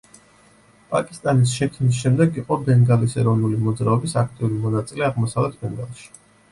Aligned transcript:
პაკისტანის 0.93 1.53
შექმნის 1.59 1.99
შემდეგ 2.05 2.41
იყო 2.45 2.59
ბენგალის 2.71 3.15
ეროვნული 3.25 3.63
მოძრაობის 3.69 4.21
აქტიური 4.27 4.63
მონაწილე 4.67 5.11
აღმოსავლეთ 5.11 5.63
ბენგალში. 5.65 6.15